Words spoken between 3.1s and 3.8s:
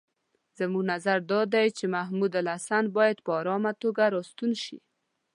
په آرامه